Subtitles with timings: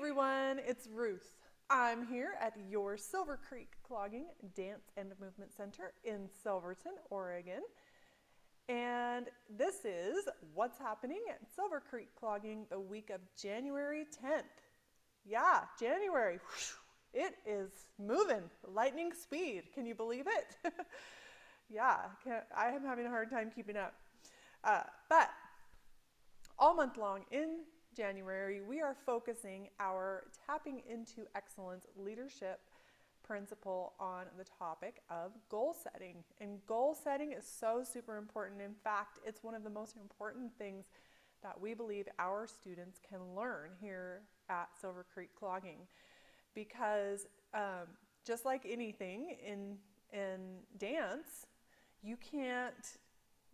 [0.00, 1.36] everyone, it's Ruth.
[1.68, 7.60] I'm here at your Silver Creek Clogging Dance and Movement Center in Silverton, Oregon.
[8.70, 9.26] And
[9.58, 14.44] this is what's happening at Silver Creek Clogging the week of January 10th.
[15.26, 16.38] Yeah, January.
[17.12, 19.64] It is moving, lightning speed.
[19.74, 20.72] Can you believe it?
[21.68, 21.96] yeah,
[22.56, 23.92] I am having a hard time keeping up.
[24.64, 24.80] Uh,
[25.10, 25.28] but
[26.58, 27.58] all month long in
[28.00, 32.60] January, we are focusing our tapping into excellence leadership
[33.22, 36.24] principle on the topic of goal setting.
[36.40, 38.62] And goal setting is so super important.
[38.62, 40.86] In fact, it's one of the most important things
[41.42, 45.80] that we believe our students can learn here at Silver Creek Clogging.
[46.54, 47.86] Because um,
[48.26, 49.76] just like anything in,
[50.10, 50.40] in
[50.78, 51.44] dance,
[52.02, 52.96] you can't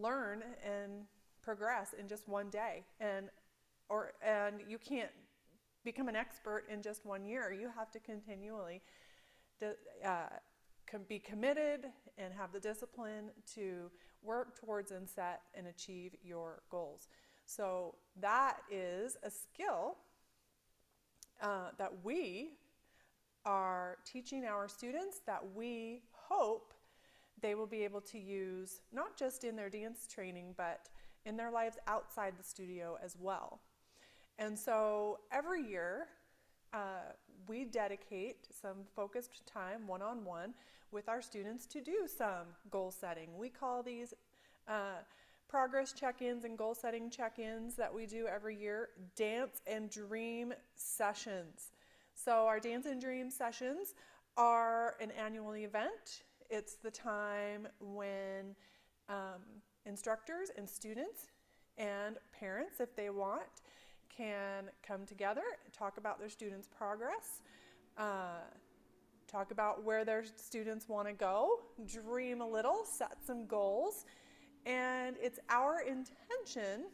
[0.00, 1.06] learn and
[1.42, 2.84] progress in just one day.
[3.00, 3.30] And
[3.88, 5.10] or and you can't
[5.84, 7.52] become an expert in just one year.
[7.52, 8.82] You have to continually
[9.62, 10.26] uh,
[11.08, 13.90] be committed and have the discipline to
[14.22, 17.08] work towards and set and achieve your goals.
[17.46, 19.96] So that is a skill
[21.40, 22.50] uh, that we
[23.44, 26.74] are teaching our students that we hope
[27.40, 30.88] they will be able to use not just in their dance training but
[31.24, 33.60] in their lives outside the studio as well.
[34.38, 36.06] And so every year,
[36.72, 37.12] uh,
[37.48, 40.54] we dedicate some focused time one on one
[40.90, 43.36] with our students to do some goal setting.
[43.36, 44.14] We call these
[44.68, 45.02] uh,
[45.48, 49.90] progress check ins and goal setting check ins that we do every year dance and
[49.90, 51.72] dream sessions.
[52.14, 53.94] So, our dance and dream sessions
[54.36, 56.22] are an annual event.
[56.50, 58.54] It's the time when
[59.08, 59.42] um,
[59.86, 61.28] instructors and students
[61.76, 63.62] and parents, if they want,
[64.18, 67.42] can come together, talk about their students' progress,
[67.96, 68.42] uh,
[69.30, 74.06] talk about where their students want to go, dream a little, set some goals,
[74.66, 76.86] and it's our intention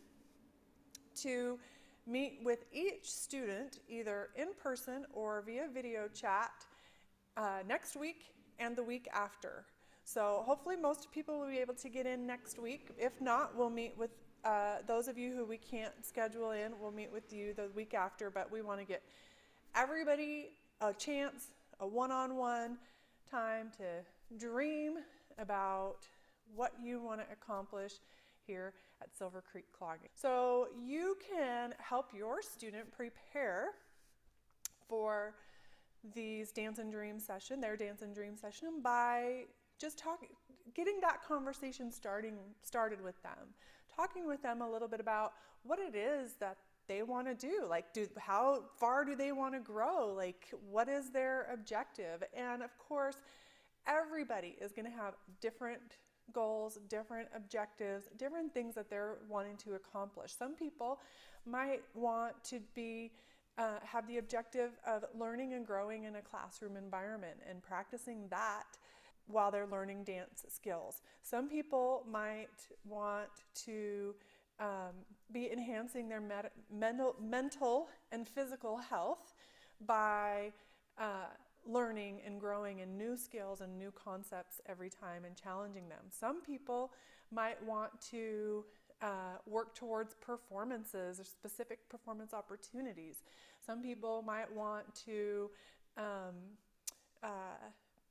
[1.14, 1.58] to
[2.06, 6.52] meet with each student either in person or via video chat
[7.36, 9.64] uh, next week and the week after.
[10.04, 12.90] So hopefully most people will be able to get in next week.
[12.98, 14.10] If not, we'll meet with
[14.44, 17.94] uh, those of you who we can't schedule in, we'll meet with you the week
[17.94, 19.02] after, but we want to get
[19.74, 20.50] everybody
[20.80, 21.48] a chance,
[21.80, 22.76] a one on one
[23.30, 24.98] time to dream
[25.38, 26.06] about
[26.54, 27.94] what you want to accomplish
[28.46, 30.10] here at Silver Creek Clogging.
[30.14, 33.68] So you can help your student prepare
[34.88, 35.34] for
[36.14, 39.44] these dance and dream session, their dance and dream session by
[39.78, 40.28] just talking
[40.74, 43.54] getting that conversation starting started with them
[43.94, 45.32] talking with them a little bit about
[45.62, 46.56] what it is that
[46.86, 50.12] they want to do like do how far do they want to grow?
[50.14, 52.22] Like what is their objective?
[52.34, 53.16] And of course
[53.86, 55.98] everybody is going to have different
[56.32, 60.32] goals different objectives different things that they're wanting to accomplish.
[60.32, 61.00] Some people
[61.46, 63.12] might want to be
[63.56, 68.64] uh, have the objective of learning and growing in a classroom environment and practicing that
[69.26, 71.02] while they're learning dance skills.
[71.22, 73.30] Some people might want
[73.66, 74.14] to
[74.60, 74.94] um,
[75.32, 79.34] be enhancing their med- mental, mental and physical health
[79.86, 80.52] by
[80.98, 81.26] uh,
[81.66, 86.04] learning and growing in new skills and new concepts every time and challenging them.
[86.10, 86.92] Some people
[87.32, 88.64] might want to
[89.02, 93.22] uh, work towards performances or specific performance opportunities.
[93.64, 95.50] Some people might want to
[95.96, 96.34] um,
[97.22, 97.26] uh,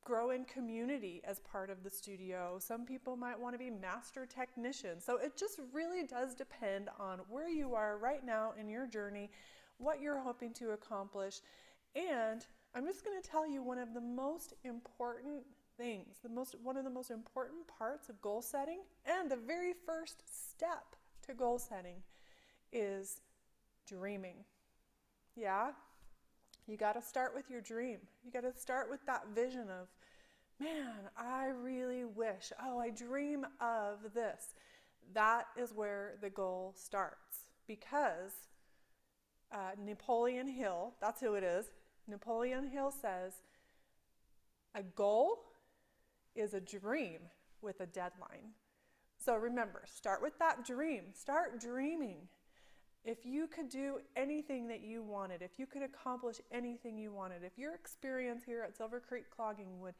[0.06, 2.58] grow in community as part of the studio.
[2.60, 5.04] Some people might want to be master technicians.
[5.04, 9.32] So it just really does depend on where you are right now in your journey,
[9.78, 11.42] what you're hoping to accomplish.
[11.96, 15.44] And I'm just going to tell you one of the most important
[15.78, 19.74] things, the most one of the most important parts of goal setting and the very
[19.86, 20.96] first step
[21.28, 21.98] to goal setting
[22.72, 23.22] is
[23.88, 24.46] dreaming.
[25.36, 25.72] Yeah?
[26.68, 28.00] You got to start with your dream.
[28.24, 29.88] You got to start with that vision of,
[30.60, 34.56] man, I really wish, oh, I dream of this.
[35.14, 38.32] That is where the goal starts because
[39.52, 41.66] uh, Napoleon Hill, that's who it is,
[42.08, 43.34] Napoleon Hill says,
[44.76, 45.40] a goal
[46.36, 47.20] is a dream
[47.62, 48.54] with a deadline.
[49.18, 51.04] So remember, start with that dream.
[51.14, 52.28] Start dreaming.
[53.06, 57.44] If you could do anything that you wanted, if you could accomplish anything you wanted,
[57.44, 59.94] if your experience here at Silver Creek Clogging would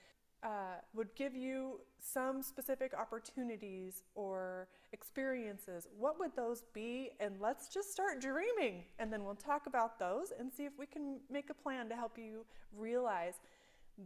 [0.44, 7.12] uh, would give you some specific opportunities or experiences, what would those be?
[7.22, 8.84] And let's just start dreaming.
[9.00, 11.96] And then we'll talk about those and see if we can make a plan to
[11.96, 12.46] help you
[12.76, 13.36] realize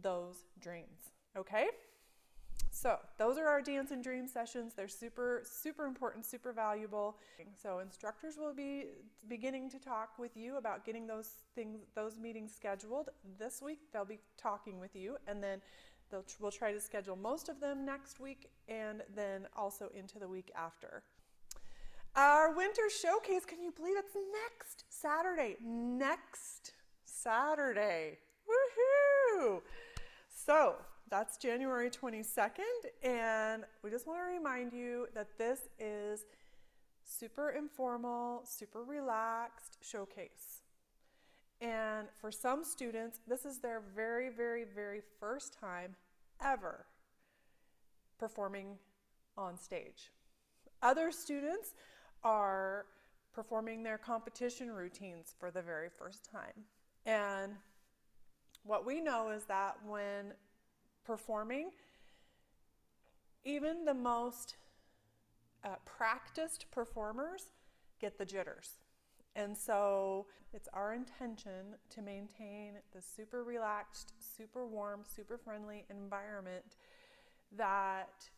[0.00, 1.10] those dreams.
[1.36, 1.66] Okay?
[2.80, 4.72] So, those are our dance and dream sessions.
[4.72, 7.16] They're super, super important, super valuable.
[7.60, 8.84] So, instructors will be
[9.28, 13.08] beginning to talk with you about getting those things, those meetings scheduled.
[13.36, 15.60] This week, they'll be talking with you, and then
[16.38, 20.52] we'll try to schedule most of them next week and then also into the week
[20.54, 21.02] after.
[22.14, 25.56] Our winter showcase, can you believe it's next Saturday?
[25.60, 28.18] Next Saturday.
[28.48, 29.62] Woohoo!
[30.32, 30.76] So,
[31.10, 32.60] that's January 22nd,
[33.02, 36.24] and we just want to remind you that this is
[37.04, 40.62] super informal, super relaxed showcase.
[41.60, 45.96] And for some students, this is their very, very, very first time
[46.44, 46.86] ever
[48.18, 48.76] performing
[49.36, 50.12] on stage.
[50.82, 51.74] Other students
[52.22, 52.86] are
[53.32, 56.64] performing their competition routines for the very first time.
[57.06, 57.54] And
[58.64, 60.32] what we know is that when
[61.08, 61.70] performing,
[63.42, 64.56] even the most
[65.64, 67.44] uh, practiced performers
[67.98, 68.72] get the jitters.
[69.34, 76.76] And so it's our intention to maintain the super relaxed, super warm, super friendly environment
[77.56, 78.28] that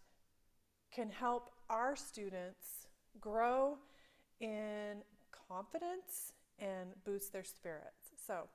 [0.94, 2.86] can help our students
[3.20, 3.78] grow
[4.40, 5.02] in
[5.48, 8.12] confidence and boost their spirits.
[8.24, 8.48] So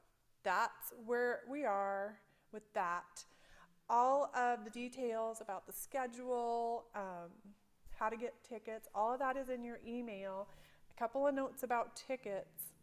[0.43, 2.15] that's where we are
[2.53, 3.25] with that
[3.89, 7.29] all of the details about the schedule, um,
[7.97, 10.47] how to get tickets, all of that is in your email.
[10.95, 12.73] A couple of notes about tickets.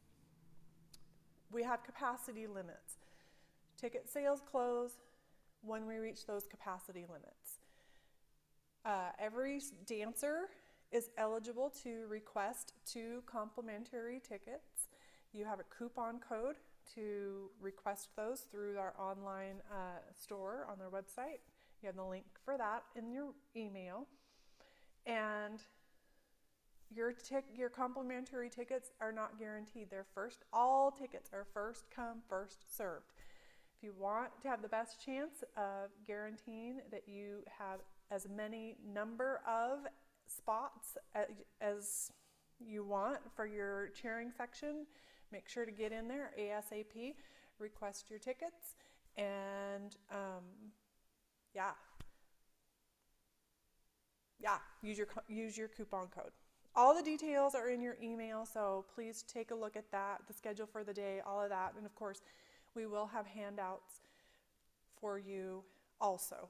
[1.51, 2.97] We have capacity limits.
[3.79, 4.93] Ticket sales close
[5.63, 7.59] when we reach those capacity limits.
[8.85, 10.49] Uh, every dancer
[10.91, 14.89] is eligible to request two complimentary tickets.
[15.33, 16.57] You have a coupon code
[16.95, 21.41] to request those through our online uh, store on their website.
[21.83, 24.07] You have the link for that in your email.
[25.07, 25.61] And
[26.95, 29.89] your tic- your complimentary tickets are not guaranteed.
[29.91, 33.13] They're first all tickets are first come, first served.
[33.77, 37.81] If you want to have the best chance of guaranteeing that you have
[38.11, 39.81] as many number of
[40.27, 40.97] spots
[41.61, 42.13] as
[42.61, 44.87] you want for your cheering section,
[45.33, 47.15] make sure to get in there ASAP,
[47.59, 48.77] request your tickets,
[49.17, 50.45] and um,
[51.55, 51.73] yeah,
[54.41, 56.33] yeah, use your use your coupon code.
[56.75, 60.33] All the details are in your email, so please take a look at that, the
[60.33, 62.23] schedule for the day, all of that, and of course,
[62.75, 64.01] we will have handouts
[64.99, 65.63] for you
[66.01, 66.49] also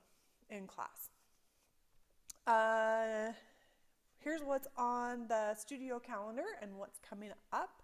[0.49, 1.11] in class.
[2.47, 3.33] Uh,
[4.19, 7.83] here's what's on the studio calendar and what's coming up.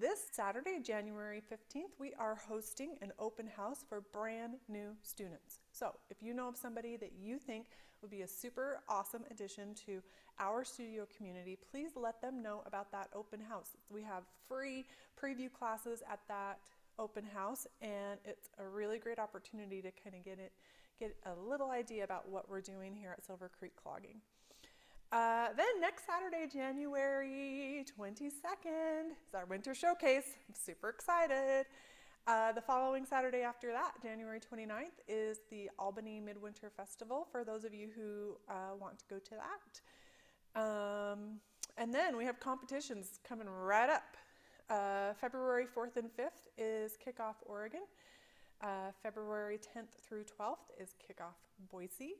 [0.00, 5.58] This Saturday, January 15th, we are hosting an open house for brand new students.
[5.72, 7.66] So, if you know of somebody that you think
[8.00, 10.00] would be a super awesome addition to
[10.38, 13.76] our studio community, please let them know about that open house.
[13.90, 14.86] We have free
[15.22, 16.60] preview classes at that
[16.98, 20.52] open house, and it's a really great opportunity to kind of get it,
[21.00, 24.22] get a little idea about what we're doing here at Silver Creek Clogging.
[25.12, 30.24] Uh, then next Saturday, January 22nd, is our winter showcase.
[30.48, 31.66] I'm super excited.
[32.26, 37.64] Uh, the following Saturday after that, January 29th, is the Albany Midwinter Festival for those
[37.64, 39.34] of you who uh, want to go to
[40.54, 40.60] that.
[40.62, 41.40] Um,
[41.76, 44.16] and then we have competitions coming right up.
[44.70, 47.82] Uh, February 4th and 5th is Kickoff Oregon.
[48.62, 51.36] Uh, February 10th through 12th is Kickoff
[51.70, 52.14] Boise.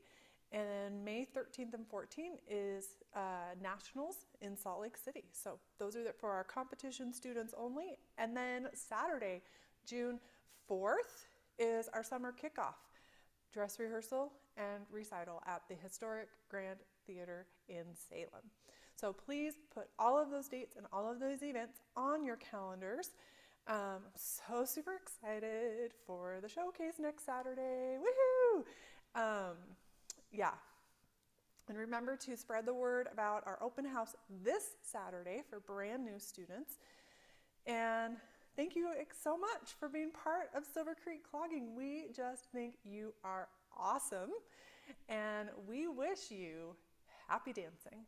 [0.53, 2.85] And then May 13th and 14th is
[3.17, 5.25] uh, Nationals in Salt Lake City.
[5.33, 7.97] So those are for our competition students only.
[8.19, 9.43] And then Saturday,
[9.87, 10.21] June
[10.71, 11.25] 4th,
[11.59, 12.75] is our summer kickoff
[13.53, 18.51] dress rehearsal and recital at the historic Grand Theater in Salem.
[18.97, 23.11] So please put all of those dates and all of those events on your calendars.
[23.67, 27.97] Um, so super excited for the showcase next Saturday.
[27.99, 28.65] Woohoo!
[29.15, 29.57] Um,
[30.33, 30.53] yeah.
[31.69, 36.19] And remember to spread the word about our open house this Saturday for brand new
[36.19, 36.79] students.
[37.67, 38.17] And
[38.57, 38.89] thank you
[39.23, 41.77] so much for being part of Silver Creek Clogging.
[41.77, 43.49] We just think you are
[43.79, 44.31] awesome.
[45.09, 46.75] And we wish you
[47.29, 48.05] happy dancing.